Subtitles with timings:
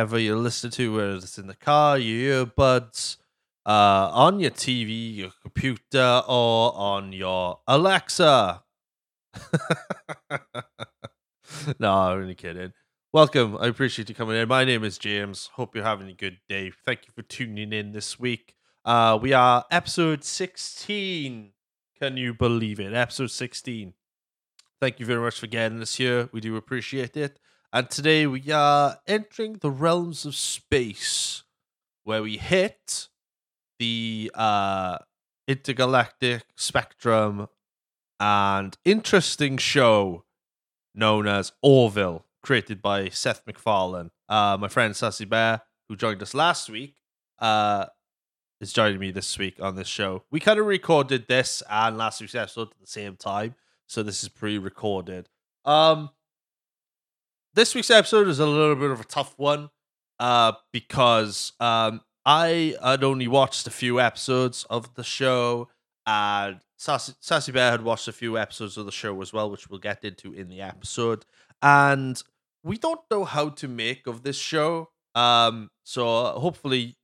[0.00, 3.18] wherever you listen to, whether it's in the car, your earbuds,
[3.66, 8.62] uh, on your TV, your computer, or on your Alexa.
[11.78, 12.72] no, I'm only kidding.
[13.12, 13.58] Welcome.
[13.60, 14.48] I appreciate you coming in.
[14.48, 15.50] My name is James.
[15.52, 16.72] Hope you're having a good day.
[16.86, 18.54] Thank you for tuning in this week.
[18.86, 21.52] Uh, we are episode 16.
[22.00, 22.94] Can you believe it?
[22.94, 23.92] Episode 16.
[24.80, 26.30] Thank you very much for getting us here.
[26.32, 27.38] We do appreciate it.
[27.72, 31.44] And today we are entering the realms of space
[32.02, 33.08] where we hit
[33.78, 34.98] the uh,
[35.46, 37.46] intergalactic spectrum
[38.18, 40.24] and interesting show
[40.96, 44.10] known as Orville, created by Seth MacFarlane.
[44.28, 46.96] Uh, my friend Sassy Bear, who joined us last week,
[47.38, 47.86] uh,
[48.60, 50.24] is joining me this week on this show.
[50.32, 53.54] We kind of recorded this and last week's episode at the same time,
[53.86, 55.28] so this is pre-recorded.
[55.64, 56.10] Um,
[57.54, 59.70] this week's episode is a little bit of a tough one,
[60.18, 65.68] uh, because um, I had only watched a few episodes of the show,
[66.06, 69.68] and Sassy, Sassy Bear had watched a few episodes of the show as well, which
[69.68, 71.24] we'll get into in the episode.
[71.62, 72.22] And
[72.62, 74.90] we don't know how to make of this show.
[75.14, 76.04] Um, so
[76.38, 76.96] hopefully,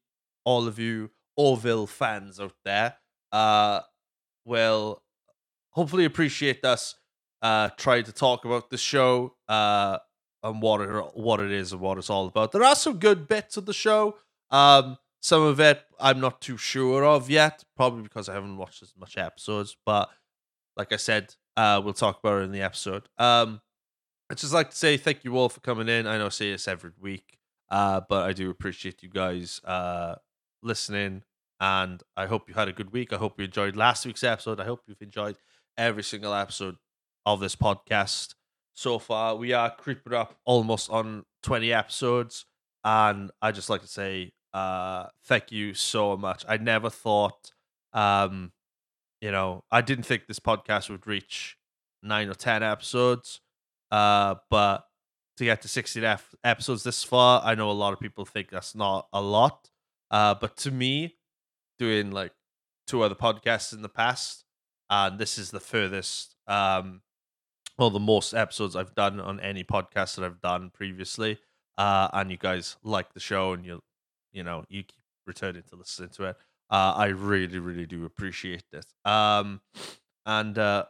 [0.45, 2.97] all of you Orville fans out there
[3.33, 3.81] uh,
[4.45, 5.03] will
[5.71, 6.95] hopefully appreciate us
[7.43, 9.99] uh, trying to talk about the show uh,
[10.47, 12.53] and what it, what it is and what it's all about.
[12.53, 14.17] There are some good bits of the show.
[14.51, 18.83] Um, some of it I'm not too sure of yet, probably because I haven't watched
[18.83, 19.77] as much episodes.
[19.85, 20.09] But
[20.77, 23.09] like I said, uh, we'll talk about it in the episode.
[23.19, 23.61] Um,
[24.31, 26.07] I'd just like to say thank you all for coming in.
[26.07, 27.39] I know I say this every week,
[27.71, 30.17] uh, but I do appreciate you guys uh,
[30.63, 31.23] listening.
[31.59, 33.13] And I hope you had a good week.
[33.13, 34.61] I hope you enjoyed last week's episode.
[34.61, 35.39] I hope you've enjoyed
[35.79, 36.77] every single episode
[37.25, 38.35] of this podcast
[38.77, 39.35] so far.
[39.35, 42.45] We are creeping up almost on 20 episodes.
[42.85, 46.45] And I just like to say uh, thank you so much.
[46.49, 47.53] I never thought,
[47.93, 48.53] um,
[49.21, 51.57] you know, I didn't think this podcast would reach
[52.03, 53.41] nine or 10 episodes.
[53.91, 54.87] Uh, but
[55.39, 58.51] to get to 16 ep- episodes this far, I know a lot of people think
[58.51, 59.71] that's not a lot.
[60.11, 61.17] Uh, but to me,
[61.79, 62.33] doing like
[62.87, 64.45] two other podcasts in the past,
[64.89, 67.01] and this is the furthest, um,
[67.79, 71.39] well, the most episodes I've done on any podcast that I've done previously.
[71.77, 73.83] Uh, and you guys like the show, and you,
[74.33, 76.37] you know, you keep returning to listen to it.
[76.71, 78.87] Uh, I really, really do appreciate it.
[79.05, 79.61] Um,
[80.25, 80.87] and uh,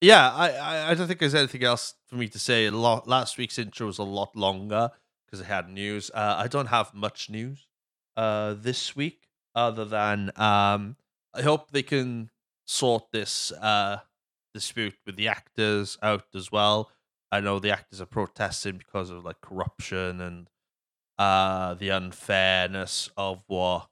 [0.00, 2.66] yeah, I, I, I don't think there's anything else for me to say.
[2.66, 4.90] A lot, last week's intro was a lot longer
[5.26, 6.10] because it had news.
[6.12, 7.66] Uh, I don't have much news
[8.16, 10.96] uh, this week other than um,
[11.34, 12.30] I hope they can
[12.66, 13.98] sort this uh,
[14.56, 16.90] dispute with the actors out as well.
[17.30, 20.48] I know the actors are protesting because of like corruption and
[21.18, 23.88] uh, the unfairness of what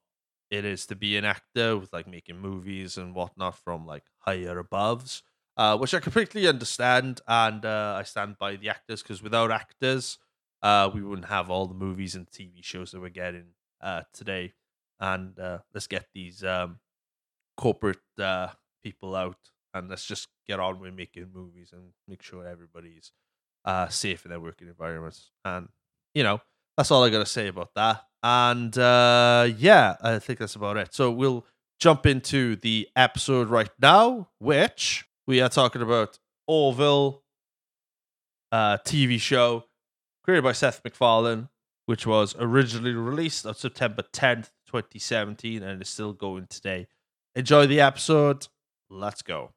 [0.50, 4.62] it is to be an actor with like making movies and whatnot from like higher
[4.62, 5.22] aboves
[5.56, 10.19] uh, which I completely understand, and uh, I stand by the actors because without actors,
[10.62, 14.52] uh, we wouldn't have all the movies and TV shows that we're getting uh, today.
[14.98, 16.81] And uh, let's get these um,
[17.56, 18.48] corporate uh,
[18.82, 19.38] people out,
[19.75, 23.12] and let's just get on with making movies and make sure everybody's
[23.91, 25.31] safe in their working environments.
[25.45, 25.69] And
[26.15, 26.41] you know,
[26.77, 28.05] that's all I got to say about that.
[28.23, 30.95] And yeah, I think that's about it.
[30.95, 31.45] So we'll
[31.81, 37.23] jump into the episode right now, which we are talking about Orville
[38.53, 39.65] uh, TV show
[40.23, 41.49] created by Seth MacFarlane,
[41.87, 46.87] which was originally released on September 10th, 2017, and is still going today.
[47.35, 48.47] Enjoy the episode.
[48.90, 49.52] Let's go.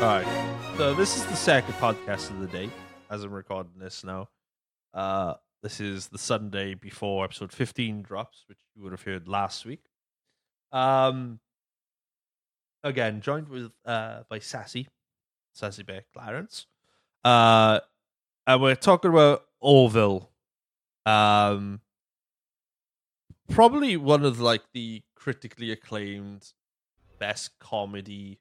[0.00, 0.26] All right.
[0.78, 2.70] So this is the second podcast of the day
[3.10, 4.28] as I'm recording this now.
[4.94, 9.64] Uh this is the Sunday before episode 15 drops, which you would have heard last
[9.66, 9.84] week.
[10.72, 11.40] Um
[12.82, 14.88] again, joined with uh by Sassy,
[15.52, 16.66] Sassy Bear Clarence.
[17.24, 17.80] Uh
[18.46, 20.30] and we're talking about Orville.
[21.06, 21.80] Um
[23.50, 26.52] probably one of like the critically acclaimed
[27.18, 28.40] best comedy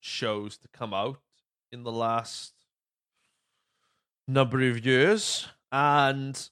[0.00, 1.18] shows to come out
[1.72, 2.52] in the last
[4.28, 5.48] number of years.
[5.72, 6.48] And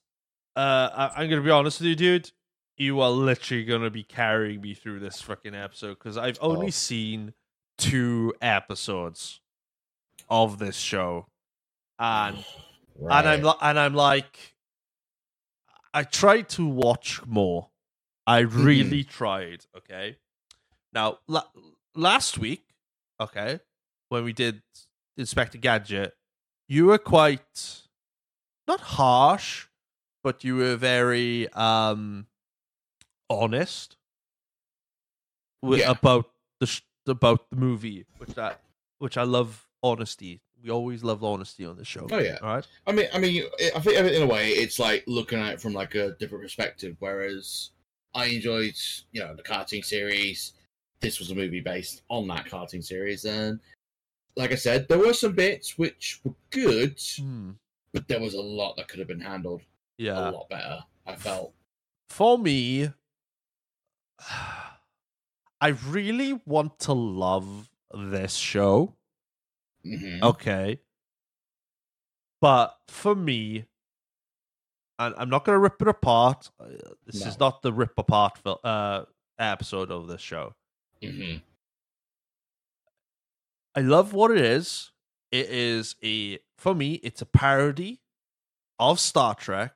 [0.57, 2.31] uh, I- I'm gonna be honest with you, dude.
[2.77, 6.71] You are literally gonna be carrying me through this fucking episode because I've only Oh.
[6.71, 7.35] seen
[7.79, 9.41] two episodes
[10.29, 11.27] of this show,
[11.99, 12.37] and
[12.99, 13.45] and I'm Right.
[13.45, 14.57] li- and I'm like,
[15.93, 17.71] I tried to watch more.
[18.27, 18.65] I Mm-hmm.
[18.65, 19.67] really tried.
[19.77, 20.19] Okay,
[20.93, 21.49] now la-
[21.95, 22.65] last week,
[23.21, 23.61] okay,
[24.09, 24.63] when we did
[25.17, 26.17] Inspector Gadget,
[26.69, 27.83] you were quite
[28.67, 29.67] not harsh,
[30.23, 32.27] but you were very um
[33.31, 33.97] honest
[35.63, 35.91] wi- Yeah.
[35.91, 36.31] about
[36.61, 38.57] the sh- about the movie, which I
[38.99, 40.41] which I love honesty.
[40.63, 42.07] We always love honesty on the show.
[42.11, 42.39] Oh, yeah.
[42.41, 42.67] all right.
[42.87, 43.43] I mean, I mean,
[43.77, 46.97] I think in a way, it's like looking at it from like a different perspective.
[47.01, 47.71] Whereas
[48.15, 48.75] I enjoyed,
[49.13, 50.55] you know, the cartoon series.
[51.01, 53.61] This was a movie based on that cartoon series, and
[54.37, 57.51] like I said, there were some bits which were good, Hmm.
[57.95, 59.63] But there was a lot that could have been handled
[59.97, 60.29] Yeah.
[60.29, 60.85] a lot better.
[61.07, 61.55] I felt.
[62.11, 62.91] for me,
[65.61, 68.97] I really want to love this show.
[69.83, 70.81] hmm Okay.
[72.41, 73.67] But for me,
[74.99, 76.51] and I'm not going to rip it apart.
[76.61, 76.67] uh,
[77.07, 79.05] This is not the rip apart uh,
[79.39, 80.55] episode of this show.
[81.03, 81.37] hmm
[83.77, 84.93] I love what it is.
[85.35, 88.01] It is a, for me, it's a parody
[88.79, 89.75] of Star Trek.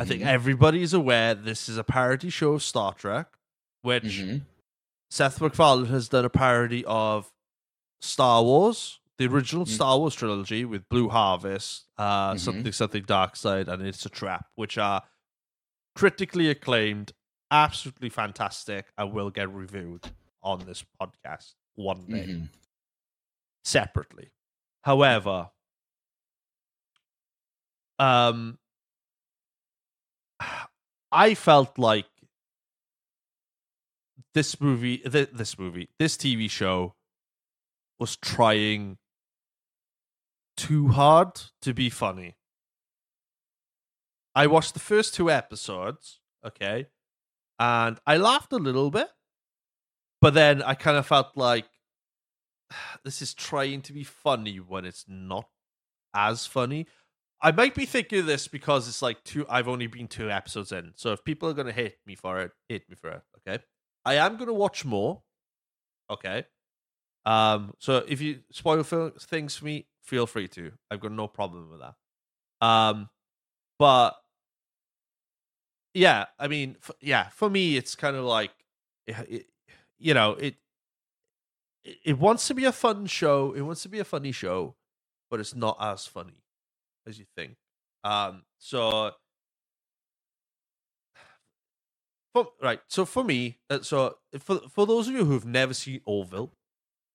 [0.00, 3.26] I think everybody is aware this is a parody show of Star Trek,
[3.82, 4.36] which hmm
[5.10, 7.32] Seth MacFarlane has done a parody of
[8.00, 9.68] Star Wars, the original Mm.
[9.68, 12.38] Star Wars trilogy with Blue Harvest, uh, Mhm.
[12.38, 15.02] something something Dark Side, and It's a Trap, which are
[15.96, 17.12] critically acclaimed,
[17.50, 22.44] absolutely fantastic, and will get reviewed on this podcast one day hmm
[23.64, 24.30] separately.
[24.84, 25.48] However,
[27.98, 28.58] um,
[31.10, 32.04] I felt like
[34.34, 36.96] this movie, th- this movie, this TV show
[37.98, 38.98] was trying
[40.54, 42.36] too hard to be funny.
[44.34, 46.88] I watched the first two episodes, okay,
[47.58, 49.08] and I laughed a little bit,
[50.20, 51.64] but then I kind of felt like
[53.04, 55.48] this is trying to be funny when it's not
[56.14, 56.86] as funny.
[57.42, 59.46] I might be thinking of this because it's like two.
[59.48, 62.52] I've only been two episodes in, so if people are gonna hate me for it,
[62.68, 63.22] hate me for it.
[63.38, 63.62] Okay,
[64.04, 65.22] I am gonna watch more.
[66.10, 66.44] Okay,
[67.26, 70.72] um, so if you spoil things for me, feel free to.
[70.90, 71.94] I've got no problem with that.
[72.66, 73.08] Um,
[73.78, 74.16] but
[75.94, 78.50] yeah, I mean, f- yeah, for me, it's kind of like,
[79.06, 79.46] it, it,
[79.98, 80.56] you know, it,
[81.84, 83.52] it it wants to be a fun show.
[83.52, 84.76] It wants to be a funny show,
[85.30, 86.42] but it's not as funny
[87.06, 87.56] as you think.
[88.04, 89.12] Um, so
[92.34, 96.00] for, right, so for me, uh, so for for those of you who've never seen
[96.04, 96.52] Orville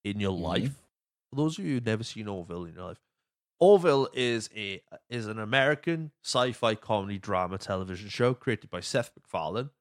[0.05, 0.41] in your Mhm.
[0.41, 0.87] life,
[1.29, 2.99] for those of you who've never seen Orville in your life,
[3.59, 9.71] Orville is a is an American sci-fi comedy drama television show created by Seth MacFarlane,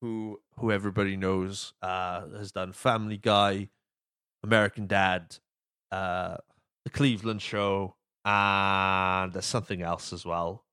[0.00, 3.70] who who everybody knows uh, has done Family Guy,
[4.44, 5.36] American Dad,
[5.90, 6.36] uh,
[6.84, 10.64] The Cleveland Show, and there's something else as well.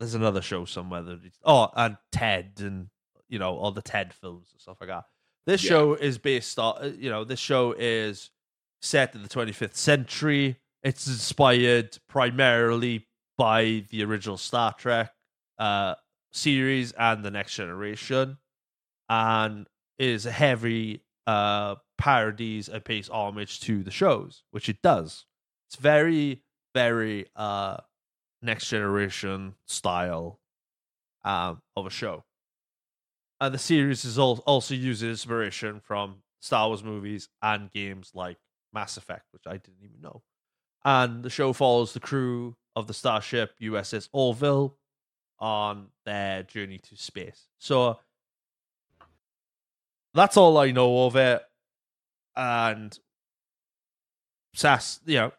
[0.00, 2.88] There's another show somewhere that it's, oh, and Ted and
[3.28, 5.04] you know all the Ted films and stuff like that.
[5.46, 5.68] This Yeah.
[5.70, 8.30] show is based on uh, you know this show is
[8.82, 10.56] set in the 25th century.
[10.82, 13.06] It's inspired primarily
[13.38, 15.12] by the original Star Trek
[15.58, 15.94] uh,
[16.32, 18.38] series and the Next Generation,
[19.08, 19.66] and
[19.98, 25.24] is a heavy uh, parodies and pays homage to the shows, which it does.
[25.68, 26.42] It's very,
[26.74, 27.78] very uh,
[28.42, 30.40] Next Generation style
[31.24, 32.24] um, of a show.
[33.40, 38.38] And the series is al- also uses inspiration from Star Wars movies and games like
[38.72, 40.22] Mass Effect, which I didn't even know.
[40.84, 44.76] And the show follows the crew of the starship USS Orville
[45.38, 47.48] on their journey to space.
[47.58, 47.98] So
[50.14, 51.42] that's all I know of it.
[52.36, 52.98] And
[54.54, 55.32] Sass, you know,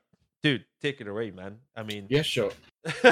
[0.44, 1.58] dude, take it away, man.
[1.76, 2.52] I mean, Yeah, sure.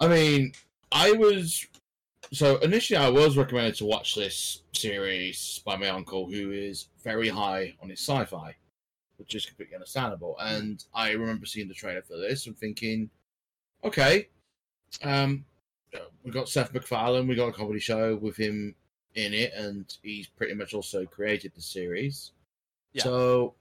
[0.00, 0.52] I mean,
[0.90, 1.66] I was
[2.32, 7.28] so initially I was recommended to watch this series by my uncle, who is very
[7.28, 8.54] high on his sci-fi,
[9.16, 10.36] which is completely understandable.
[10.40, 13.10] And I remember seeing the trailer for this and thinking,
[13.84, 14.28] okay,
[15.02, 15.44] um,
[16.24, 18.74] we got Seth MacFarlane, we got a comedy show with him
[19.14, 22.32] in it, and he's pretty much also created the series.
[22.92, 23.02] Yeah.
[23.04, 23.54] So,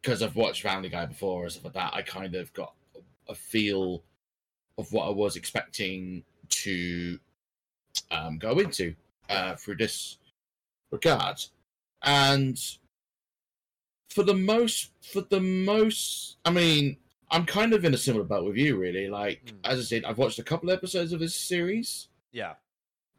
[0.00, 2.74] because I've watched Family Guy before and stuff like that, I kind of got
[3.28, 4.02] a feel
[4.78, 7.18] of what I was expecting to
[8.10, 8.94] um, go into
[9.28, 10.18] uh, through this
[10.90, 11.40] regard.
[12.02, 12.58] And
[14.10, 16.96] for the most, for the most, I mean,
[17.30, 19.08] I'm kind of in a similar boat with you, really.
[19.08, 19.58] Like, Mm.
[19.64, 22.54] as I said, I've watched a couple episodes of this series, Yeah.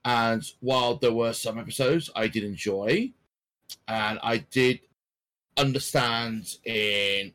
[0.05, 3.13] and while there were some episodes I did enjoy,
[3.88, 4.79] and I did
[5.58, 7.34] understand in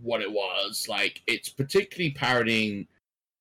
[0.00, 2.86] what it was, like, it's particularly parodying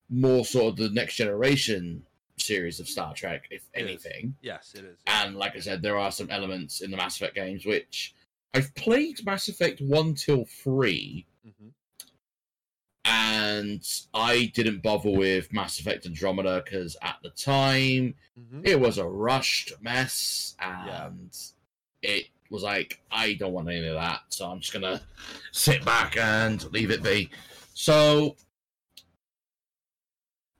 [0.10, 2.06] more sort of the next generation
[2.38, 3.90] series of Star Trek, if It is.
[4.06, 4.36] anything.
[4.42, 4.98] Yes, it is.
[5.08, 8.14] And like I said, there are some elements in the Mass Effect games which
[8.54, 11.70] I've played Mass Effect 1 till 3, hmm
[13.08, 18.98] and I didn't bother with Mass Effect Andromeda because at the time hmm it was
[18.98, 21.10] a rushed mess Yeah.
[22.06, 25.02] It was like, I don't want any of that, so I'm just gonna
[25.52, 27.30] sit back and leave it be.
[27.74, 28.36] So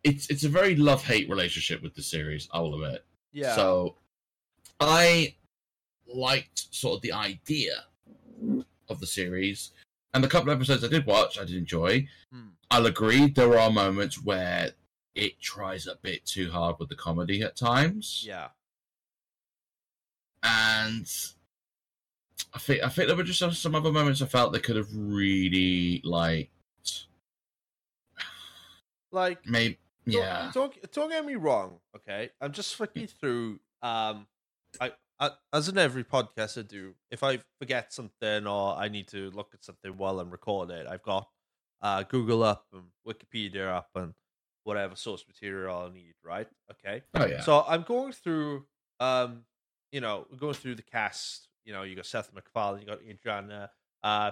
[0.04, 3.06] it's it's a very love hate relationship with the series, I will admit.
[3.34, 3.56] Yeah.
[3.56, 3.96] So
[4.80, 5.36] I
[6.08, 7.84] liked sort of the idea
[8.90, 9.72] of the series.
[10.14, 12.08] And the couple of episodes I did watch, I did enjoy.
[12.32, 12.50] Hmm.
[12.72, 14.72] I'll agree there are moments where
[15.14, 18.24] it tries a bit too hard with the comedy at times.
[18.26, 18.48] yeah.
[20.44, 21.10] And
[22.56, 24.78] I think I think there were just some, some other moments I felt they could
[24.78, 27.08] have really liked
[29.12, 30.52] Like maybe yeah.
[30.54, 32.30] Don't, don't get me wrong, okay?
[32.40, 33.60] I'm just flicking through.
[33.82, 34.28] Um,
[34.80, 39.08] I, I as in every podcast I do, if I forget something or I need
[39.10, 41.28] to look at something while I'm recording, I've got
[41.82, 44.14] uh Google up and Wikipedia up and
[44.64, 46.48] whatever source material I need, right?
[46.72, 47.04] Okay.
[47.16, 47.42] Oh yeah.
[47.42, 48.66] So I'm going through,
[49.00, 49.44] um,
[49.92, 51.48] you know, going through the cast.
[51.66, 53.72] You know, you got Seth MacFarlane, you got Adriana
[54.04, 54.32] uh,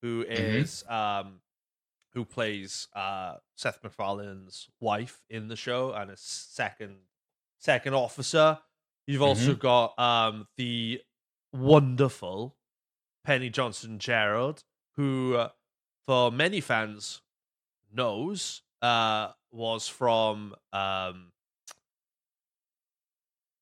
[0.00, 1.40] who is um,
[2.14, 6.96] who plays uh Seth MacFarlane's wife in the show and a second
[7.58, 8.58] second officer.
[9.06, 11.02] You've also got um the
[11.52, 12.56] wonderful
[13.24, 14.64] Penny Johnson Jerald,
[14.96, 15.50] who uh,
[16.06, 17.20] for many fans
[17.92, 21.32] knows uh was from um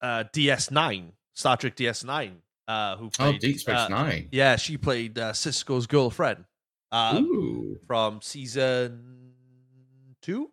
[0.00, 2.32] uh DS9, Star Trek DS9,
[2.72, 4.28] uh who oh, played Deep Space uh, Nine.
[4.32, 6.44] Yeah, she played uh, Sisko's girlfriend.
[6.90, 9.32] Um, from season
[10.20, 10.50] two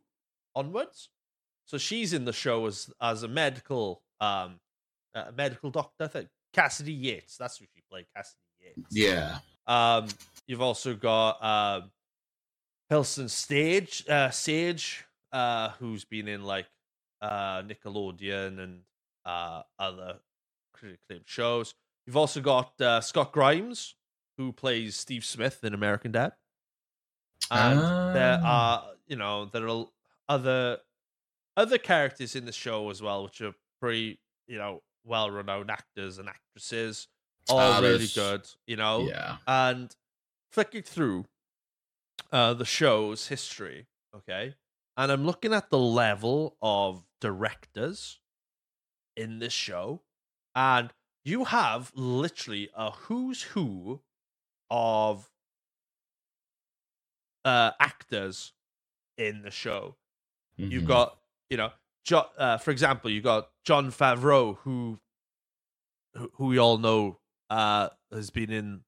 [0.55, 1.09] onwards.
[1.65, 4.59] So she's in the show as as a medical um
[5.13, 6.05] a medical doctor.
[6.05, 7.37] I think Cassidy Yates.
[7.37, 8.05] That's who she played.
[8.15, 8.87] Cassidy Yates.
[8.91, 9.39] Yeah.
[9.67, 10.07] Um,
[10.47, 11.91] you've also got um,
[12.89, 16.67] Hilson Stage uh, Sage, uh, who's been in like
[17.21, 18.79] uh Nickelodeon and
[19.25, 20.19] uh other
[20.73, 21.75] critically acclaimed shows.
[22.09, 23.93] You've also got uh, Scott Grimes,
[24.39, 26.31] who plays Steve Smith in American Dad.
[27.51, 27.81] And
[28.15, 28.87] there Ah.
[28.87, 29.85] are, you know, there are
[30.27, 30.79] other
[31.55, 36.17] other characters in the show as well, which are pretty, you know, well renowned actors
[36.17, 37.07] and actresses.
[37.47, 39.37] All Ah, really good, you know Yeah.
[39.45, 39.95] and
[40.51, 41.25] flicking through
[42.31, 44.55] uh the show's history okay
[44.97, 48.19] and i'm looking at the level of directors
[49.15, 50.01] in this show
[50.55, 50.91] and
[51.31, 54.01] you have literally a who's who
[54.69, 55.29] of
[57.45, 58.53] uh actors
[59.17, 59.95] in the show
[60.57, 60.87] You've Mhm.
[60.87, 61.17] got,
[61.49, 61.71] you know,
[62.03, 64.99] jo- uh, for example, you've got Jon Favreau, who,
[66.33, 68.83] who, we all know, uh, has been in,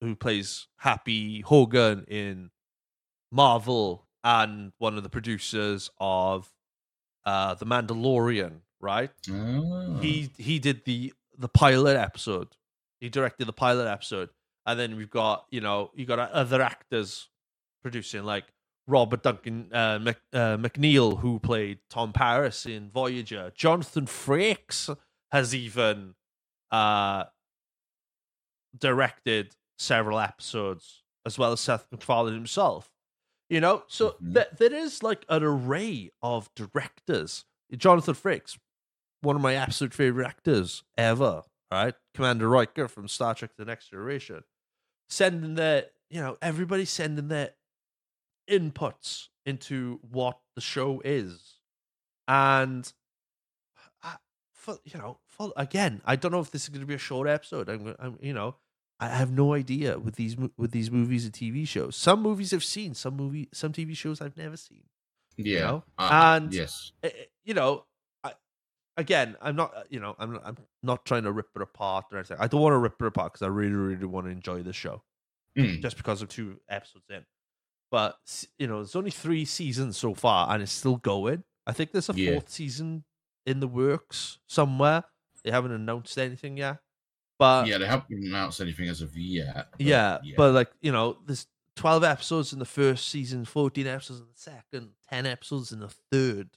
[0.00, 2.52] who plays Happy Hogan in
[3.32, 6.52] Marvel, and one of the producers of,
[7.24, 8.60] uh, The Mandalorian.
[8.80, 9.10] Right?
[9.28, 9.98] Ah.
[10.00, 12.54] He he did the the pilot episode.
[13.00, 14.28] He directed the pilot episode,
[14.66, 17.28] and then we've got you know you got other actors
[17.82, 18.44] producing like
[18.86, 23.50] Robert Duncan uh, Mc, uh, McNeill, who played Tom Paris in Voyager.
[23.56, 24.94] Jonathan Frakes
[25.32, 26.14] has even
[26.70, 27.24] uh,
[28.78, 32.90] directed several episodes, as well as Seth MacFarlane himself.
[33.48, 34.34] You know, so Mhm.
[34.34, 37.44] th- there is like an array of directors.
[37.76, 38.58] Jonathan Frakes,
[39.22, 41.94] one of my absolute favorite actors ever, right?
[42.14, 44.42] Commander Riker from Star Trek The Next Generation.
[45.08, 47.50] Sending their, you know, everybody sending their
[48.48, 51.56] inputs into what the show is.
[52.28, 52.90] And
[54.02, 54.16] I,
[54.52, 56.98] for, you know, for, again, I don't know if this is going to be a
[56.98, 57.68] short episode.
[57.68, 58.56] I'm, I'm, you know,
[59.00, 61.96] I have no idea with these with these movies and TV shows.
[61.96, 64.82] Some movies I've seen, some movie, some TV shows I've never seen.
[65.36, 65.60] yeah.
[65.60, 65.84] know?
[65.98, 66.92] Ah, And- yes.
[67.02, 67.84] Eh, eh, you know,
[69.00, 72.06] again, I'm not, uh, you know, I'm not, I'm not trying to rip it apart
[72.12, 72.36] or anything.
[72.40, 74.72] I don't want to rip it apart because I really, really want to enjoy the
[74.72, 75.02] show
[75.58, 75.82] Mm.
[75.82, 77.24] just because of two episodes in.
[77.90, 78.16] but
[78.56, 81.42] you know, there's only three seasons so far, and it's still going.
[81.66, 82.32] I think there's a Yeah.
[82.34, 83.04] fourth season
[83.46, 85.02] in the works somewhere.
[85.42, 86.78] They haven't announced anything yet,
[87.38, 89.70] but yeah, they haven't announced anything as of yet.
[89.72, 94.20] but yeah, but like you know, there's 12 episodes in the first season, 14 episodes
[94.20, 96.50] in the second, 10 episodes in the third.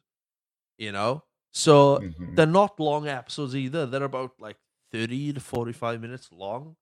[0.78, 1.24] You know,
[1.54, 2.36] so Mhm.
[2.36, 3.86] they're not long episodes either.
[3.86, 4.58] They're about like
[4.92, 6.76] 30 to 45 minutes long,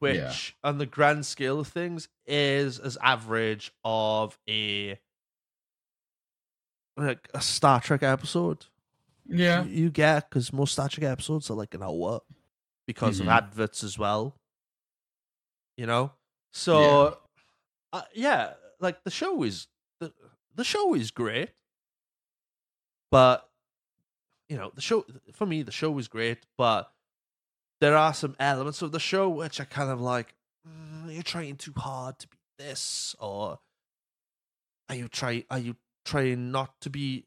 [0.00, 0.16] which
[0.62, 0.68] Yeah.
[0.70, 4.98] on the grand scale of things is as average of a
[6.96, 8.66] like a Star Trek episode.
[9.26, 12.20] yeah, You, you get because most Star Trek episodes are like an hour
[12.86, 13.22] because Mhm.
[13.22, 14.34] of adverts as well.
[15.76, 16.12] You know,
[16.52, 17.20] so
[17.92, 19.68] uh, yeah, like the show is
[20.00, 20.12] the
[20.56, 21.50] the show is great,
[23.12, 23.48] but
[24.48, 26.92] you know the show for me the show was great, but
[27.80, 30.34] there are some elements of the show which are kind of like
[30.66, 33.60] "Mm, you're trying too hard to be this, or
[34.88, 37.26] are you try are you trying not to be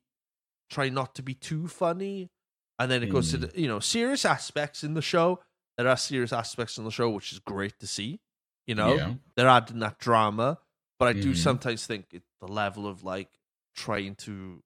[0.69, 2.31] trying not to be too funny?
[2.79, 5.39] And then it goes to the, you know serious aspects in the show.
[5.77, 8.19] There are serious aspects in the show, which is great to see.
[8.67, 10.59] You know, yeah, they're adding that drama,
[10.99, 11.35] but I do Mhm.
[11.35, 13.29] sometimes think it, the level of like
[13.75, 14.63] trying to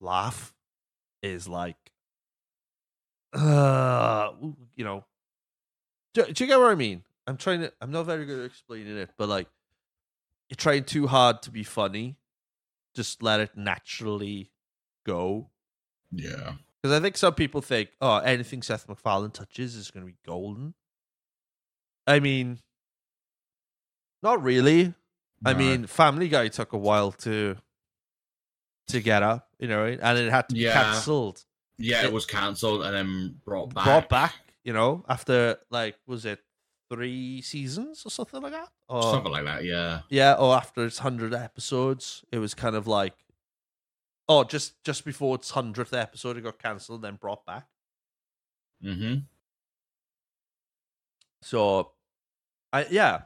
[0.00, 0.53] laugh
[1.24, 1.76] is like,
[3.32, 4.30] uh,
[4.76, 5.04] you know,
[6.12, 7.02] do, do you get what I mean?
[7.26, 7.72] I'm trying to.
[7.80, 9.48] I'm not very good at explaining it, but like,
[10.48, 12.16] you're trying too hard to be funny.
[12.94, 14.52] Just let it naturally
[15.04, 15.48] go.
[16.12, 16.52] yeah.
[16.80, 20.18] Because I think some people think, oh, anything Seth MacFarlane touches is going to be
[20.26, 20.74] golden.
[22.06, 22.58] I mean,
[24.22, 24.92] not really.
[25.46, 27.56] I mean, Family Guy took a while to
[28.88, 30.74] to get up, you know, and it had to be Yeah.
[30.74, 31.44] cancelled,
[31.78, 33.84] yeah, it- it was cancelled and then brought back.
[33.84, 36.40] brought back, you know, after like was it
[36.90, 38.68] three seasons or something like that?
[38.88, 39.64] Or, something like that.
[39.64, 43.14] Yeah, yeah, or after its hundred episodes, it was kind of like,
[44.28, 47.66] oh, just just before its hundredth episode, it got cancelled, and then brought back.
[48.82, 49.20] mm-hmm.
[51.42, 51.92] So,
[52.72, 53.22] I yeah,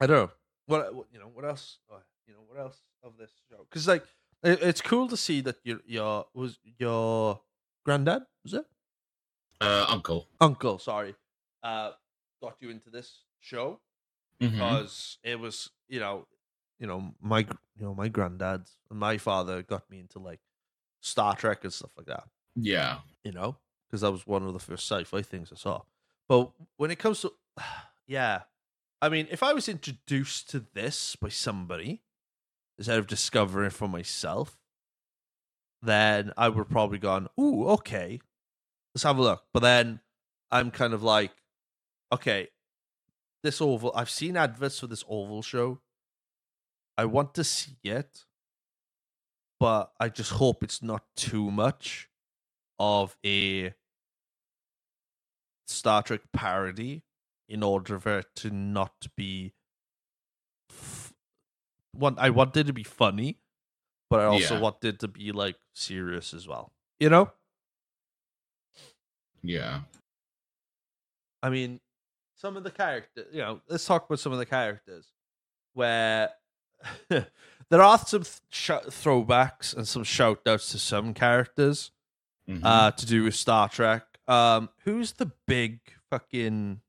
[0.00, 0.30] I don't know
[0.66, 1.28] what, what you know.
[1.28, 1.78] What else?
[1.90, 3.66] Oh, you know what else of this show?
[3.68, 4.04] Because like
[4.44, 7.40] it's cool to see that your your was your
[7.84, 8.66] granddad was it
[9.60, 10.28] Uh, uncle.
[10.40, 10.78] uncle?
[10.78, 11.14] Sorry,
[11.62, 11.92] uh,
[12.42, 13.80] got you into this show
[14.40, 14.50] Mhm.
[14.50, 16.26] because it was you know
[16.78, 20.40] you know my you know my granddad and my father got me into like
[21.00, 24.58] Star Trek and stuff like that Yeah, you know, because that was one of the
[24.60, 25.82] first sci-fi things I saw.
[26.28, 27.32] But when it comes to,
[28.06, 28.42] yeah,
[29.02, 32.03] I mean, if I was introduced to this by somebody
[32.78, 34.58] instead of discovering for myself,
[35.82, 38.20] then I would probably gone, "Ooh, okay,
[38.94, 40.00] let's have a look." But then
[40.50, 41.32] I'm kind of like,
[42.12, 42.48] okay,
[43.42, 43.92] this Orville.
[43.94, 45.80] I've seen adverts for this Orville show.
[46.96, 48.24] I want to see it,
[49.60, 52.08] but I just hope it's not too much
[52.78, 53.74] of a
[55.66, 57.02] Star Trek parody
[57.48, 59.54] in order for it to not be.
[61.96, 63.38] One, I wanted to be funny,
[64.10, 64.60] but I also Yeah.
[64.60, 66.72] wanted to be like serious as well.
[67.00, 67.32] You know,
[69.42, 69.80] yeah,
[71.42, 71.80] I mean,
[72.36, 73.26] some of the characters.
[73.32, 75.12] You know, let's talk about some of the characters
[75.74, 76.30] where
[77.08, 81.90] there are some th- sh- throwbacks and some shout outs to some characters.
[82.48, 82.60] Mhm.
[82.62, 84.04] uh to do with Star Trek.
[84.28, 85.80] Um who's the big
[86.10, 86.80] fucking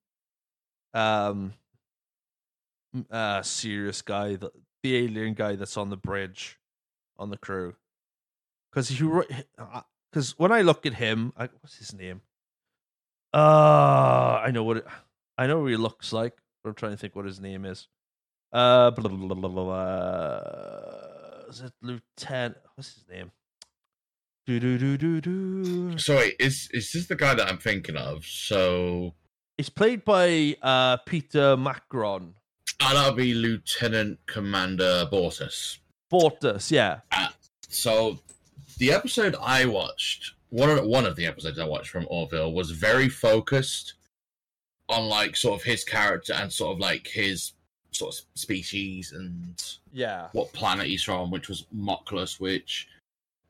[0.93, 1.53] um
[3.09, 4.51] uh serious guy the,
[4.85, 6.59] the alien guy that's on the bridge
[7.17, 7.75] on the crew.
[8.73, 8.97] Cuz he
[10.13, 12.21] cuz when I look at him I, what's his name?
[13.33, 14.85] Uh I know what it,
[15.37, 17.87] I know what he looks like but I'm trying to think what his name is.
[18.51, 23.31] Uh blah, blah, blah, blah, blah, is it Lieutenant what's his name?
[24.47, 25.97] Do do do do do.
[25.97, 28.23] So wait, is is this the guy that I'm thinking of?
[28.25, 29.15] So
[29.57, 32.35] It's played by uh, Peter Macon.
[32.82, 35.78] Oh, that'll be Lieutenant Commander Bortus.
[36.12, 36.99] Bortus, yeah.
[37.69, 38.19] So
[38.78, 42.71] the episode I watched, one of one of the episodes I watched from Orville was
[42.71, 43.93] very focused
[44.89, 47.54] on like sort of his character and sort of like his
[47.91, 50.28] sort of species and Yeah.
[50.34, 52.88] what planet he's from, which was Moclus, which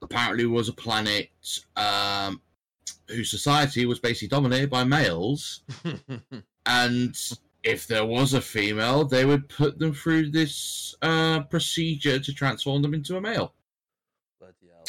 [0.02, 1.30] apparently was a planet
[1.76, 2.42] um,
[3.10, 5.62] whose society was basically dominated by males.
[6.68, 7.16] And
[7.66, 12.82] if there was a female, they would put them through this uh, procedure to transform
[12.82, 13.54] them into a male.
[14.40, 14.86] Bloody hell.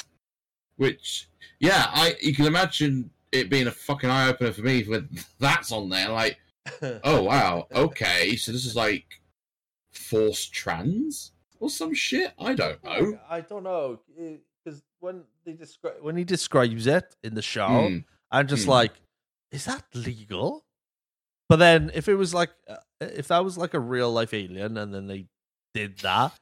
[0.76, 5.08] Which, yeah, I you can imagine it being a fucking eye opener for me when
[5.40, 6.10] that's on there.
[6.10, 6.38] Like,
[7.04, 9.20] oh wow, okay, so this is like
[9.90, 11.32] forced trans.
[11.58, 12.32] or some shit.
[12.38, 13.18] I don't know.
[13.30, 14.00] I don't know
[14.62, 18.04] because when they describe when he describes it in the show, Mm.
[18.30, 18.70] I'm just Hmm.
[18.72, 18.92] like,
[19.50, 20.65] is that legal?
[21.48, 24.76] But then if it was like, uh, if that was like a real life alien,
[24.76, 25.26] and then they
[25.74, 26.32] did that,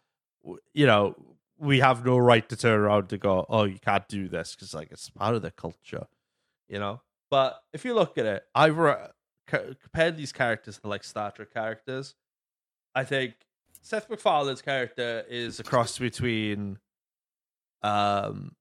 [0.73, 1.15] you know,
[1.59, 4.75] we have no right to turn around to go, oh, you can't do this because
[4.75, 6.07] like it's part of the culture,
[6.69, 7.01] you know.
[7.31, 9.09] But if you look at it, I've re-
[9.47, 12.15] compared these characters to like Star Trek characters.
[12.95, 13.35] I think
[13.83, 16.79] Seth MacFarlane's character is a cross between,
[17.83, 18.55] um,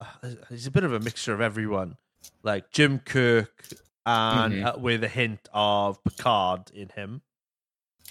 [0.48, 1.96] he's a bit of a mixture of everyone,
[2.42, 3.66] like Jim Kirk,
[4.06, 4.66] and Mhm.
[4.74, 7.22] uh, with a hint of Picard in him,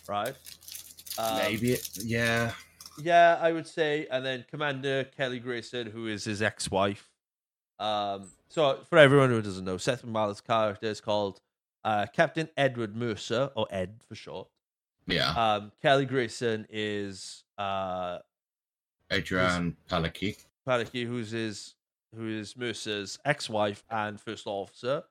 [0.08, 0.36] right?
[1.18, 1.90] Um, Maybe it.
[2.04, 2.54] Yeah.
[3.02, 7.10] yeah, I would say, and then Commander Kelly Grayson, who is his ex-wife.
[7.80, 11.42] Um, so for everyone who doesn't know, Seth MacFarlane's character is called
[11.84, 14.48] uh, Captain Edward Mercer, or Ed for short.
[15.08, 15.32] Yeah.
[15.32, 18.20] Um, Kelly Grayson is uh,
[19.10, 20.38] Adrianne Palicki.
[20.66, 21.74] Panicky, who's his
[22.16, 25.04] who is Mercer's ex-wife and first officer,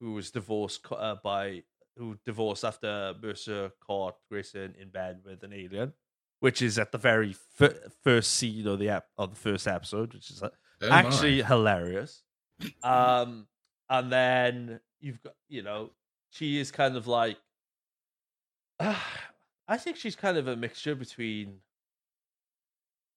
[0.00, 1.62] who was divorced uh, by
[1.96, 5.92] who divorced after Mercer caught Grayson in bed with an alien,
[6.40, 10.14] which is at the very fir- first scene of the ep- of the first episode,
[10.14, 11.48] which is uh, Oh, actually my.
[11.48, 12.22] hilarious.
[12.84, 13.46] Um,
[13.90, 15.90] and then you've got you know
[16.30, 17.36] she is kind of like
[18.80, 21.58] I think she's kind of a mixture between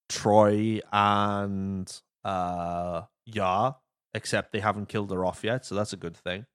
[0.10, 3.78] Troi and uh Yar,
[4.14, 6.46] except they haven't killed her off yet, so that's a good thing.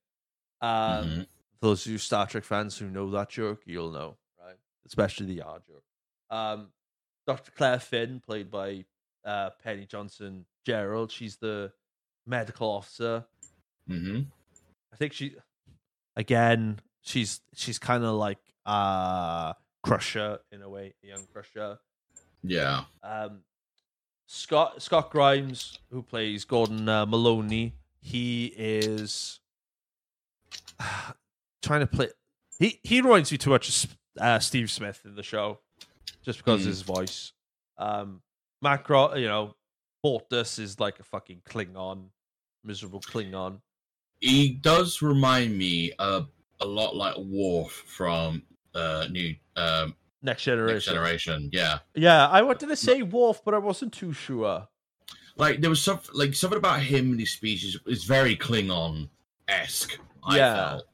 [0.61, 1.27] Um Mhm.
[1.61, 4.57] those of you Star Trek fans who know that joke, you'll know, right?
[4.87, 5.85] Especially the Yar joke.
[6.31, 6.73] Um
[7.27, 7.51] Dr.
[7.53, 8.85] Claire Finn, played by
[9.25, 11.73] uh Penny Johnson Jerald, she's the
[12.27, 13.25] medical officer.
[13.88, 14.23] Mm-hmm.
[14.92, 15.37] I think she
[16.16, 21.79] again, she's she's kind of like uh Crusher in a way, a young Crusher.
[22.42, 22.85] Yeah.
[23.03, 23.42] Um,
[24.27, 29.38] Scott Scott Grimes, who plays Gordon uh, Maloney, he is
[31.62, 32.08] trying to play.
[32.58, 35.60] He he reminds me too much of uh, Steve Smith in the show,
[36.24, 36.66] just because Mm.
[36.66, 37.32] his voice.
[37.78, 38.22] Um,
[38.62, 39.54] Macro, you know,
[40.04, 42.06] Bortus is like a fucking Klingon,
[42.64, 43.60] miserable Klingon.
[44.20, 46.28] He does remind me of
[46.60, 48.42] a lot like Worf from
[48.74, 50.74] uh new um Next generation.
[50.76, 51.50] Next Generation.
[51.52, 51.78] Yeah.
[51.94, 54.66] Yeah, I wanted to say Wolf, but I wasn't too sure.
[55.36, 59.10] Like there was some like something about him and his species is very Klingon
[59.46, 59.98] esque.
[60.26, 60.54] I Yeah.
[60.70, 60.86] felt.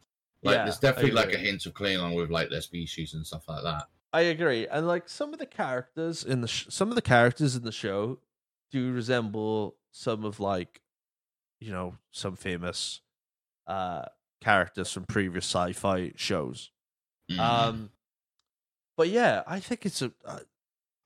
[0.44, 3.48] Like Yeah, there's definitely like a hint of Klingon with like their species and stuff
[3.48, 3.88] like that.
[4.12, 7.56] I agree, and like some of the characters in the sh- some of the characters
[7.56, 8.18] in the show
[8.70, 10.82] do resemble some of like,
[11.60, 13.00] you know, some famous
[13.66, 14.04] uh
[14.40, 16.70] characters from previous sci-fi shows.
[17.30, 17.38] Mhm.
[17.38, 17.90] Um,
[18.96, 20.12] but yeah, I think it's a.
[20.26, 20.40] I,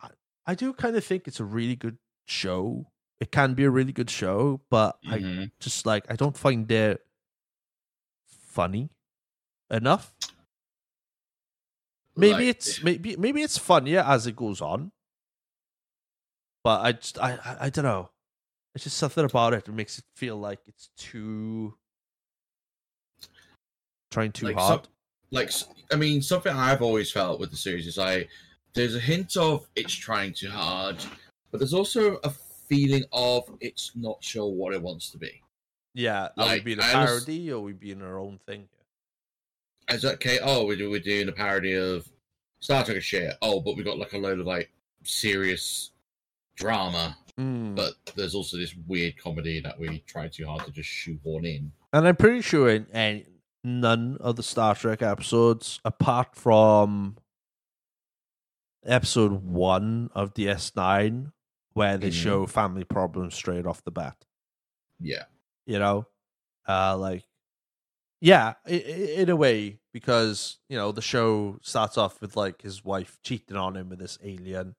[0.00, 0.10] I-
[0.48, 2.90] I do kind of think it's a really good show.
[3.20, 5.50] It can be a really good show, but I Mhm.
[5.60, 7.05] just like I don't find it
[8.56, 8.88] funny
[9.70, 10.14] enough.
[12.16, 14.92] Maybe Like- it's maybe maybe it's funnier as it goes on.
[16.64, 18.10] But I just I I, I don't know.
[18.74, 21.74] It's just something about it that makes it feel like it's too
[24.10, 24.84] trying too Like, hard.
[24.84, 24.92] some-
[25.30, 25.50] like
[25.92, 28.26] I mean, something I've always felt with the series is I
[28.74, 30.96] there's a hint of it's trying too hard,
[31.50, 32.30] but there's also a
[32.68, 35.42] feeling of it's not sure what it wants to be.
[35.96, 38.68] Yeah, are we like, being a parody or are we being our own thing?
[39.90, 42.06] Is that okay, oh, we're, we're doing a parody of
[42.60, 43.34] Star Trek shit.
[43.42, 44.70] Oh, but we've got like a load of like
[45.02, 45.90] serious
[46.56, 47.76] drama, Mm.
[47.76, 51.70] but there's also this weird comedy that we try too hard to just shoehorn in.
[51.92, 53.24] And I'm pretty sure in, in
[53.62, 57.16] none of the Star Trek episodes, apart from
[58.84, 61.32] episode one of DS9,
[61.74, 62.12] where they Mhm.
[62.22, 64.24] show family problems straight off the bat.
[64.98, 65.24] Yeah,
[65.66, 66.06] You know,
[66.68, 67.24] uh, like,
[68.20, 73.18] yeah, in a way, because you know the show starts off with like his wife
[73.22, 74.76] cheating on him with this alien,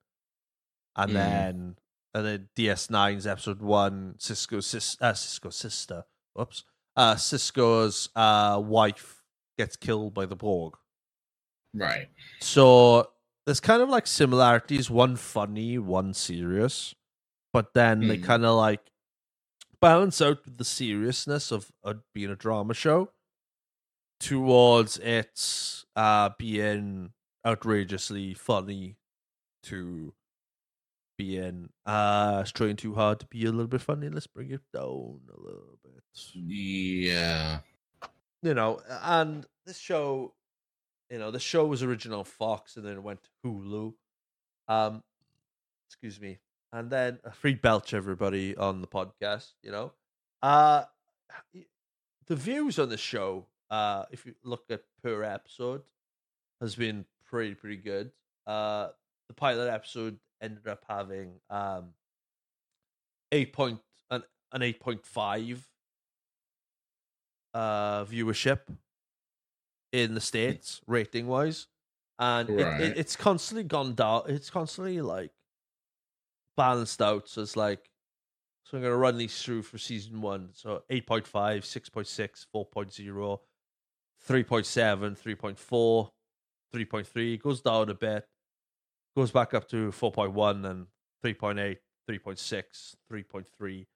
[0.96, 1.16] and Mhm.
[1.16, 1.76] then
[2.14, 6.64] and then DS9's episode one, Sisko's sis, uh, Sisko's sister, whoops,
[6.96, 9.22] uh, Sisko's uh wife
[9.58, 10.74] gets killed by the Borg.
[11.74, 12.08] right.
[12.40, 13.10] So
[13.46, 16.94] there's kind of like similarities, one funny, one serious,
[17.52, 18.22] but then they Mm.
[18.24, 18.90] kind of like
[19.80, 23.10] balance out the seriousness of, of being a drama show
[24.20, 27.12] towards its uh being
[27.46, 28.96] outrageously funny
[29.62, 30.12] to
[31.16, 34.08] being uh trying too hard to be a little bit funny.
[34.08, 36.02] Let's bring it down a little bit
[36.34, 37.60] Yeah,
[38.42, 40.34] you know, and this show,
[41.10, 43.94] you know, the show was original Fox and then it went to Hulu.
[44.68, 45.02] Um,
[45.88, 46.38] excuse me,
[46.72, 49.52] and then a free belch everybody on the podcast.
[49.62, 49.92] You know,
[50.42, 50.84] uh,
[52.26, 55.82] the views on the show, uh, if you look at per episode,
[56.60, 58.12] has been pretty pretty good.
[58.46, 58.88] Uh,
[59.28, 61.90] the pilot episode ended up having um
[63.32, 65.68] eight point an an eight point five
[67.54, 68.60] uh viewership
[69.92, 71.66] in the states rating wise
[72.18, 75.32] and it, it, it's constantly gone down it's constantly like
[76.58, 77.88] balanced out so it's like
[78.64, 80.50] so i'm going to run these through for season one.
[80.52, 83.38] So 8.5 6.6 4.0
[84.28, 86.10] 3.7 3.4
[86.74, 88.26] 3.3 it goes down a bit
[89.16, 90.86] goes back up to 4.1 and
[91.24, 91.76] 3.8
[92.10, 93.86] 3.6 3.3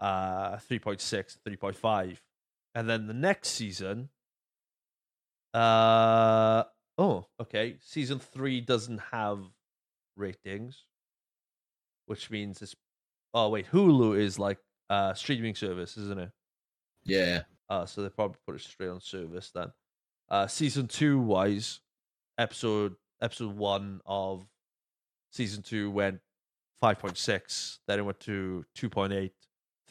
[0.00, 2.16] uh 3.6 3.5
[2.74, 4.08] and then the next season
[5.54, 6.64] uh
[6.96, 7.76] oh okay.
[7.80, 9.40] Season 3 doesn't have
[10.16, 10.86] ratings
[12.06, 12.74] which means it's
[13.34, 14.58] oh wait hulu is like
[14.90, 16.30] uh streaming service isn't it
[17.04, 17.42] Yeah.
[17.68, 19.72] uh, so they probably put it straight on service then.
[20.28, 21.80] Uh, season two wise,
[22.38, 24.46] episode episode one of
[25.30, 26.20] season two went
[26.80, 27.80] five point six.
[27.86, 29.30] Then it went to 2.8,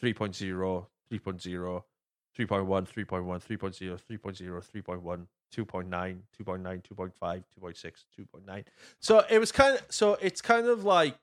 [0.00, 1.84] 3.0, 3.1,
[2.36, 8.64] 3.1, 3.0, 3.0, 3.1, 2.9, 2.9, 2.5, 2.6, 2.9.
[9.00, 11.16] So it was kind of so it's kind of like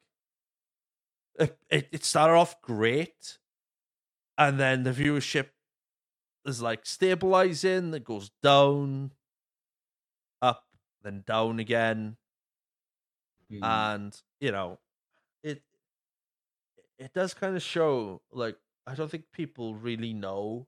[1.37, 3.37] it, it, started off great
[4.37, 5.49] and then the viewership
[6.45, 9.11] is like stabilizing, it goes down,
[10.41, 10.65] up,
[11.03, 12.17] then down again,
[13.51, 13.63] Mm.
[13.63, 14.79] and you know,
[15.43, 15.63] it
[16.97, 20.67] it does kind of show like I don't think people really know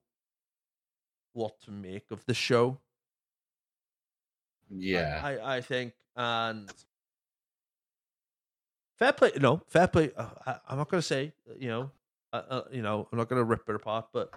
[1.34, 2.80] what to make of the show.
[4.70, 5.22] Yeah.
[5.24, 6.72] I, I think, and
[9.02, 9.32] fair play.
[9.40, 10.12] No, fair play.
[10.16, 11.92] Uh, I, I'm not gonna say, uh, you know,
[12.32, 14.32] uh, uh, you know, I'm not gonna rip it apart, but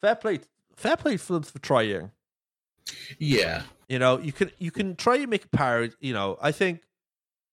[0.00, 0.40] fair play,
[0.76, 2.10] fair play for them for trying.
[3.18, 3.62] yeah.
[3.88, 5.94] You know, you can you can try and make a parody.
[6.00, 6.82] You know, I think,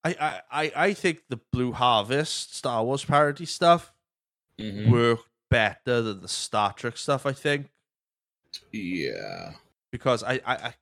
[0.04, 3.94] I I I, think the Blue Harvest Star Wars parody stuff
[4.60, 4.90] Mhm.
[4.90, 7.26] worked better than the Star Trek stuff.
[7.26, 7.70] I think
[8.72, 9.54] Yeah.
[9.92, 10.74] because I I I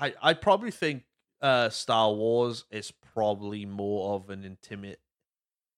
[0.00, 1.04] I, I probably think
[1.40, 5.00] uh Star Wars is probably more of an intimate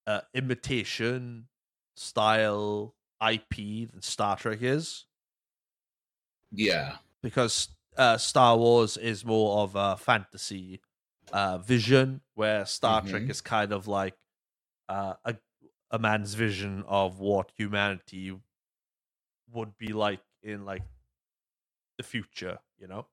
[0.07, 1.49] uh imitation
[1.97, 5.07] style IP than Star Trek is
[6.53, 6.99] Yeah.
[7.23, 10.81] because uh Star Wars is more of a fantasy
[11.33, 13.31] uh vision where Star Trek Mhm.
[13.31, 14.17] is kind of like
[14.89, 15.37] uh a
[15.91, 18.39] a man's vision of what humanity
[19.53, 20.83] would be like in like
[21.97, 23.07] the future, you know?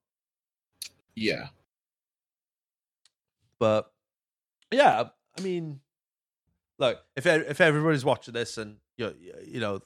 [1.14, 1.48] Yeah.
[3.58, 3.92] But
[4.70, 5.04] yeah,
[5.38, 5.80] I mean,
[6.78, 9.14] look if if everybody's watching this and you
[9.46, 9.80] you know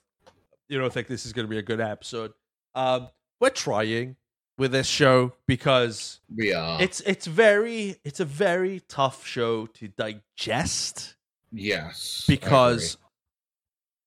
[0.69, 2.33] you don't think this is going to be a good episode,
[2.75, 3.09] um,
[3.41, 4.17] we're trying
[4.59, 6.81] with this show because We are.
[6.81, 11.17] it's it's very it's a very tough show to digest
[11.53, 12.25] yes.
[12.29, 12.97] Because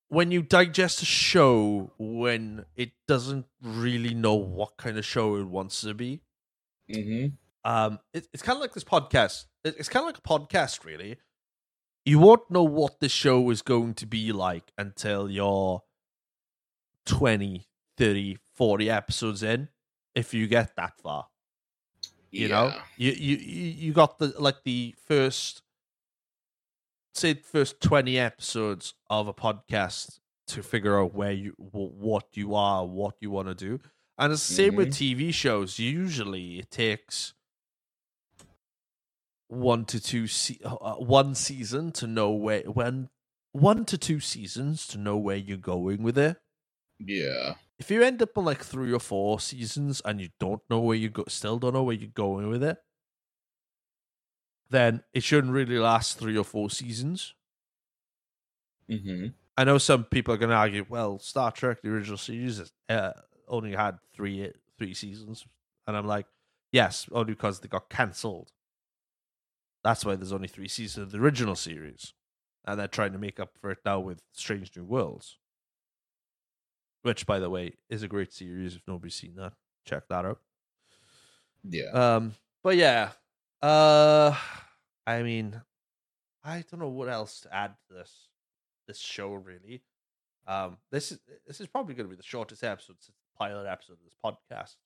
[0.09, 5.45] when you digest a show when it doesn't really know what kind of show it
[5.47, 6.21] wants to be
[6.91, 7.33] Mhm.
[7.63, 11.17] um it, it's kind of like this podcast it's kind of like a podcast really.
[12.05, 15.81] You won't know what the show is going to be like until you're
[17.07, 19.69] 20 30 40 episodes in
[20.13, 21.27] if you get that far.
[22.31, 22.67] You know?
[22.67, 22.81] Yeah.
[22.97, 25.61] you, you you you got the like the first
[27.13, 32.85] say first 20 episodes of a podcast to figure out where you what you are
[32.85, 33.79] what you want to do.
[34.17, 35.27] And it's the same with mm-hmm.
[35.27, 35.79] tv shows.
[35.79, 37.33] Usually it takes
[39.47, 43.09] one to two se- uh, one season to know where when
[43.51, 46.37] one to two seasons to know where you're going with it
[46.99, 47.55] Yeah.
[47.79, 50.97] if you end up on like three or four seasons and you don't know where
[50.97, 52.77] you go, still don't know where you're going with it,
[54.69, 57.33] then it shouldn't really last three or four seasons.
[58.89, 59.33] Mhm.
[59.57, 63.13] I know some people are going to argue, well, Star Trek the original series uh,
[63.47, 65.45] only had three three seasons,
[65.87, 66.27] and I'm like,
[66.71, 68.51] yes, only because they got cancelled.
[69.85, 72.15] That's why there's only three seasons of the original series,
[72.65, 75.37] and they're trying to make up for it now with Strange New Worlds,
[77.03, 78.75] which, by the way, is a great series.
[78.75, 79.53] If nobody's seen that,
[79.85, 80.39] check that out.
[81.69, 81.91] Yeah.
[81.91, 83.11] Um, but yeah,
[83.61, 84.35] uh,
[85.05, 85.61] I mean,
[86.43, 88.29] I don't know what else to add to this
[88.87, 89.83] this show really.
[90.47, 93.67] Um, this is this is probably going to be the shortest episode since the pilot
[93.67, 94.77] episode of this podcast,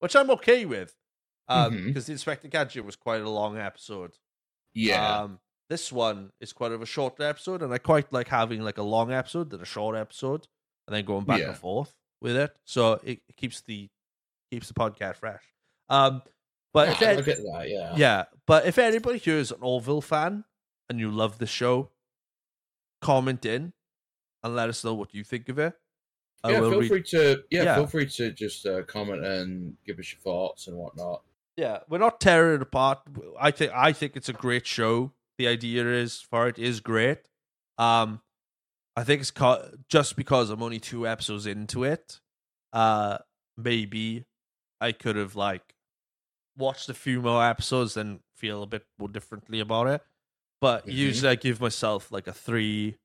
[0.00, 0.94] which I'm okay with
[1.48, 1.86] Um, Mhm.
[1.86, 4.16] because the Inspector Gadget was quite a long episode.
[4.74, 5.18] Yeah.
[5.22, 8.78] Um, this one is quite of a short episode, and I quite like having like
[8.78, 10.46] a long episode than a short episode,
[10.86, 11.48] and then going back Yeah.
[11.48, 12.56] and forth with it.
[12.64, 13.90] So it, it keeps the
[14.50, 15.42] keeps the podcast fresh.
[15.88, 16.22] Um,
[16.72, 17.68] but Yeah, if I, an- I get that.
[17.68, 17.96] Yeah.
[17.96, 20.44] yeah, but if anybody here is an Orville fan
[20.88, 21.90] and you love the show,
[23.00, 23.72] comment in
[24.42, 25.74] and let us know what you think of it.
[26.44, 27.74] Yeah, feel read- free to yeah, Yeah.
[27.76, 31.22] feel free to just uh, comment and give us your thoughts and whatnot.
[31.56, 33.00] Yeah, we're not tearing it apart.
[33.38, 35.12] I think I think it's a great show.
[35.38, 37.18] The idea is for it is great.
[37.78, 38.20] Um,
[38.96, 42.20] I think it's co- just because I'm only two episodes into it.
[42.72, 43.18] Uh,
[43.56, 44.24] maybe
[44.80, 45.74] I could have like
[46.56, 50.02] watched a few more episodes and feel a bit more differently about it.
[50.60, 50.92] But Mhm.
[50.94, 52.96] usually I give myself like a three.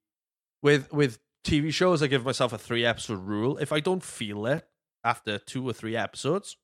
[0.62, 3.57] With with TV shows, I give myself a three episode rule.
[3.57, 4.67] If I don't feel it
[5.03, 6.57] after two or three episodes,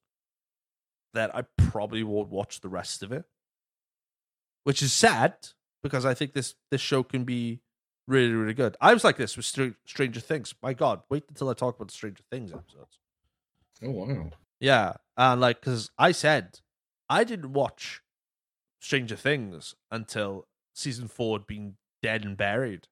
[1.13, 3.25] then I probably won't watch the rest of it.
[4.63, 5.35] Which is sad
[5.81, 7.59] because I think this this show can be
[8.07, 8.77] really really good.
[8.79, 10.55] I was like this with Str- Stranger Things.
[10.61, 12.99] My God, wait until I talk about the Stranger Things episodes.
[13.83, 14.29] Oh wow.
[14.59, 16.59] Yeah, and like because I said
[17.09, 18.01] I didn't watch
[18.79, 22.87] Stranger Things until season four had been dead and buried.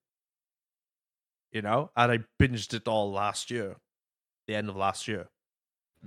[1.51, 3.77] You know, and I binged it all last year,
[4.47, 5.29] the end of last year.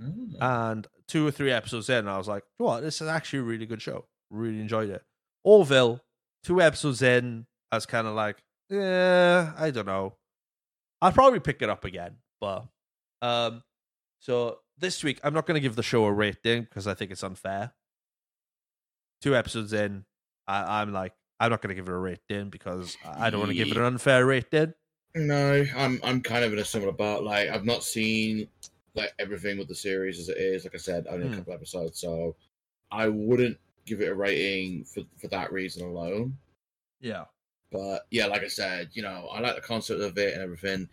[0.01, 0.35] Mm.
[0.39, 3.39] And two or three episodes in, I was like, you know what, this is actually
[3.39, 4.05] a really good show.
[4.29, 5.03] Really enjoyed it.
[5.43, 6.01] Orville,
[6.43, 8.37] two episodes in, I was kind of like,
[8.69, 10.15] yeah, I don't know.
[11.01, 12.65] I'll probably pick it up again, but
[13.21, 13.63] um,
[14.19, 17.11] so this week I'm not going to give the show a rating because I think
[17.11, 17.73] it's unfair.
[19.21, 20.05] Two episodes in,
[20.47, 23.39] I, I'm like, I'm not going to give it a rating because I I don't
[23.39, 24.73] want to give it an unfair rating.
[25.15, 27.23] No, I'm I'm kind of in a similar boat.
[27.23, 28.47] Like I've not seen
[28.95, 30.63] like everything with the series as it is.
[30.63, 31.33] Like I said, only Hmm.
[31.33, 32.35] a couple episodes, so
[32.91, 36.37] I wouldn't give it a rating for for that reason alone.
[37.01, 37.25] Yeah.
[37.71, 40.87] But yeah, like I said, you know, I like the concept of it and everything.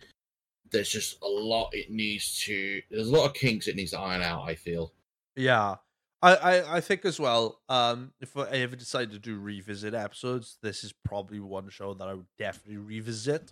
[0.71, 2.81] There's just a lot it needs to.
[2.89, 4.43] There's a lot of kinks it needs to iron out.
[4.43, 4.91] I feel.
[5.35, 5.75] Yeah.
[6.21, 10.57] I, I, I think as well, um, if I ever decide to do revisit episodes,
[10.61, 13.51] this is probably one show that I would definitely revisit.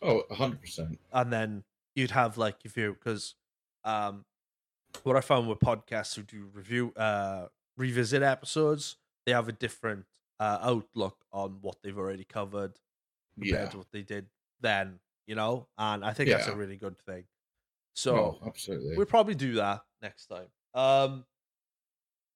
[0.00, 1.00] Oh, hundred percent.
[1.12, 1.64] And then
[1.96, 3.34] you'd have like if you because
[3.84, 4.24] um
[5.02, 10.06] what I found with podcasts who do review uh revisit episodes, they have a different
[10.40, 12.78] uh outlook on what they've already covered
[13.34, 13.68] compared Yeah.
[13.70, 14.26] to what they did
[14.60, 15.68] then, you know?
[15.78, 17.24] And I think that's a really good thing.
[17.94, 18.96] So oh, absolutely.
[18.96, 20.48] We'll probably do that next time.
[20.74, 21.24] Um,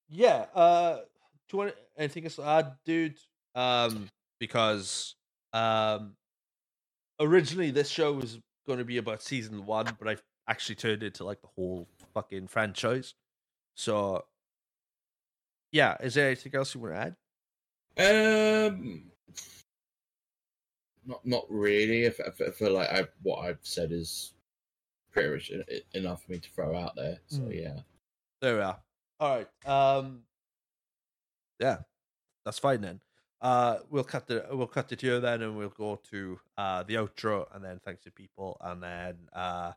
[0.08, 0.46] yeah.
[0.54, 0.96] Uh,
[1.48, 3.16] do you want anything else to add, dude?
[3.54, 4.08] Um,
[4.38, 5.16] because
[5.52, 6.16] um,
[7.20, 11.24] originally this show was going to be about season one, but I've actually turned into
[11.24, 13.14] like the whole fucking franchise.
[13.74, 14.24] So,
[15.72, 15.96] yeah.
[16.00, 17.00] Is there anything else you want to
[18.00, 18.66] add?
[18.70, 19.10] Um,
[21.06, 22.04] not not really.
[22.06, 24.32] I, f- I feel like I what I've said is
[25.12, 25.50] pretty much
[25.94, 27.18] enough for me to throw out there.
[27.26, 27.62] So Mm.
[27.62, 27.80] yeah.
[28.40, 28.78] There we are.
[29.20, 29.66] All right.
[29.66, 30.22] Um,
[31.58, 31.78] yeah,
[32.44, 33.00] that's fine then.
[33.40, 36.94] Uh, we'll cut the we'll cut it here then, and we'll go to uh the
[36.94, 39.72] outro, and then thanks to people, and then uh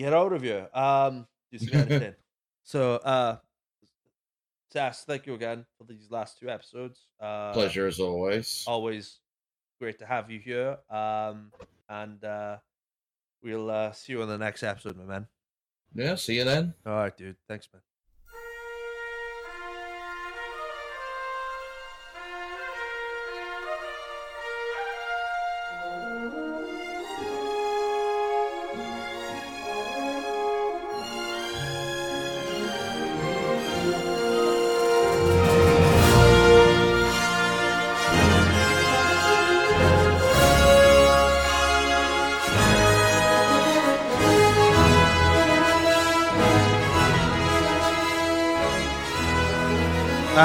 [0.00, 0.68] get out of here.
[0.72, 1.26] Um,
[2.64, 3.36] so uh,
[4.72, 7.06] Sass, thank you again for these last two episodes.
[7.20, 8.64] Uh, Pleasure as always.
[8.66, 9.18] Always
[9.78, 10.78] great to have you here.
[10.88, 11.52] Um,
[11.88, 12.56] and uh,
[13.42, 15.26] we'll uh see you on the next episode, my man.
[15.94, 16.14] Yeah.
[16.14, 16.74] See you then.
[16.86, 17.36] All right, dude.
[17.48, 17.82] Thanks, man.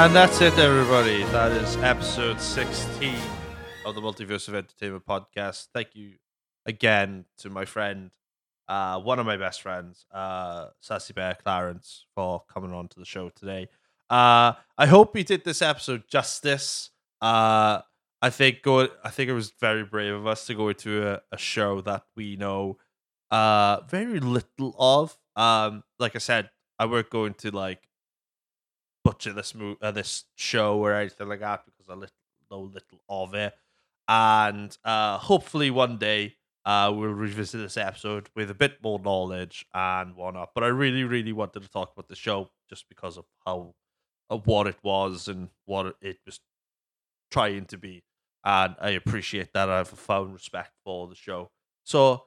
[0.06, 1.24] And that's it, everybody.
[1.32, 3.16] That is episode 16
[3.84, 5.66] of the Multiverse of Entertainment podcast.
[5.74, 6.12] Thank you
[6.64, 8.12] again to my friend,
[8.68, 13.04] uh, one of my best friends, uh, Sassy Bear Clarence, for coming on to the
[13.04, 13.68] show today.
[14.08, 16.90] Uh, I hope we did this episode justice.
[17.20, 17.80] Uh,
[18.22, 18.86] I think go.
[19.02, 22.04] I think it was very brave of us to go into a, a show that
[22.14, 22.78] we know
[23.32, 25.18] uh very little of.
[25.34, 27.88] Um, like I said, I weren't going to like
[29.06, 32.12] butcher this mo- uh, this show or anything like that because I lit-
[32.50, 33.54] know little of it,
[34.08, 36.36] and uh, hopefully one day
[36.66, 40.50] uh, we'll revisit this episode with a bit more knowledge and whatnot.
[40.52, 43.74] But I really, really wanted to talk about the show just because of how,
[44.28, 46.40] of what it was and what it was
[47.30, 48.02] trying to be.
[48.44, 49.70] And I appreciate that.
[49.70, 51.50] I have a found respect for the show.
[51.84, 52.24] So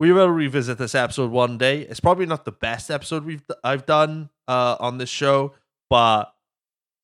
[0.00, 1.82] we will revisit this episode one day.
[1.82, 5.54] It's probably not the best episode we've I've done uh, on this show,
[5.88, 6.32] but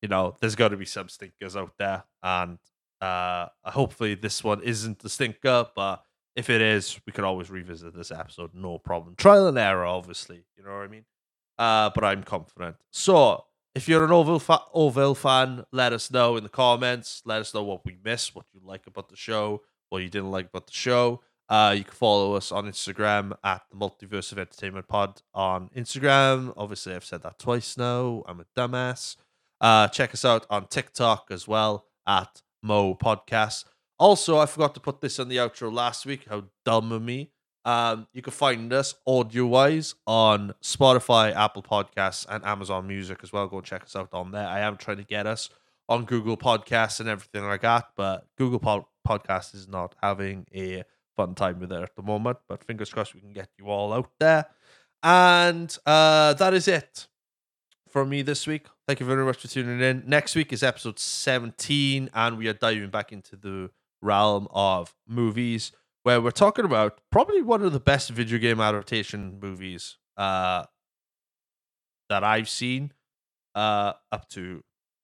[0.01, 2.59] you know, there's got to be some stinkers out there, and
[2.99, 5.67] uh, hopefully this one isn't the stinker.
[5.75, 6.03] But
[6.35, 9.15] if it is, we could always revisit this episode, no problem.
[9.15, 11.05] Trial and error, obviously, you know what I mean.
[11.57, 12.75] Uh, but I'm confident.
[12.91, 17.21] So if you're an Orville, fa- fan, let us know in the comments.
[17.25, 20.31] Let us know what we missed, what you like about the show, what you didn't
[20.31, 21.21] like about the show.
[21.49, 26.53] Uh, you can follow us on Instagram at the Multiverse of Entertainment Pod on Instagram.
[26.57, 28.23] Obviously, I've said that twice now.
[28.27, 29.17] I'm a dumbass.
[29.61, 33.65] Uh, check us out on TikTok as well at Mo Podcast.
[33.99, 36.25] Also, I forgot to put this on the outro last week.
[36.29, 37.31] How dumb of me.
[37.65, 43.31] Um, you can find us audio wise on Spotify, Apple Podcasts, and Amazon Music as
[43.31, 43.47] well.
[43.47, 44.47] Go check us out on there.
[44.47, 45.49] I am trying to get us
[45.87, 50.83] on Google Podcasts and everything like that, but Google Pod- Podcast is not having a
[51.15, 52.37] fun time with it at the moment.
[52.47, 54.45] But fingers crossed we can get you all out there.
[55.01, 57.07] And uh, that is it
[57.89, 58.67] for me this week.
[58.87, 60.03] Thank you very much for tuning in.
[60.07, 63.69] Next week is episode 17, and we are diving back into the
[64.01, 65.71] realm of movies
[66.03, 70.63] where we're talking about probably one of the best video game adaptation movies uh,
[72.09, 72.91] that I've seen
[73.55, 74.63] uh, up to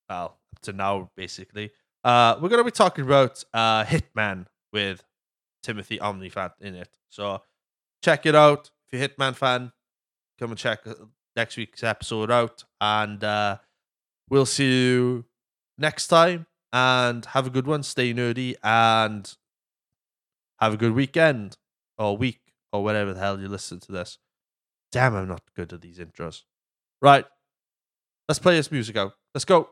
[0.09, 1.71] well up to now, basically.
[2.03, 5.03] Uh, we're gonna be talking about uh, Hitman with
[5.63, 6.89] Timothy Olyphant in it.
[7.09, 7.41] So
[8.03, 8.69] check it out.
[8.87, 9.71] If you're a Hitman fan,
[10.39, 10.93] come and check uh,
[11.35, 13.57] next week's episode out, and uh,
[14.29, 15.25] we'll see you
[15.77, 16.45] next time.
[16.71, 17.81] And have a good one.
[17.81, 19.35] Stay nerdy and
[20.59, 21.57] have a good weekend
[21.97, 22.41] or week
[22.71, 24.19] or whatever the hell you listen to this.
[24.91, 26.43] Damn, I'm not good at these intros.
[27.01, 27.25] Right.
[28.27, 29.13] Let's play this music out.
[29.33, 29.69] Let's go.